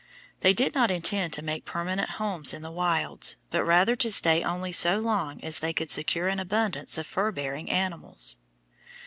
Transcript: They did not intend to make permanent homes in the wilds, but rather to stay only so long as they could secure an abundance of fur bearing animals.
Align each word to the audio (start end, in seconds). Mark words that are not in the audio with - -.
They 0.39 0.51
did 0.53 0.73
not 0.73 0.89
intend 0.89 1.31
to 1.33 1.43
make 1.43 1.63
permanent 1.63 2.09
homes 2.17 2.55
in 2.55 2.63
the 2.63 2.71
wilds, 2.71 3.35
but 3.51 3.63
rather 3.63 3.95
to 3.97 4.11
stay 4.11 4.43
only 4.43 4.71
so 4.71 4.97
long 4.97 5.43
as 5.43 5.59
they 5.59 5.73
could 5.73 5.91
secure 5.91 6.27
an 6.27 6.39
abundance 6.39 6.97
of 6.97 7.05
fur 7.05 7.31
bearing 7.31 7.69
animals. 7.69 8.37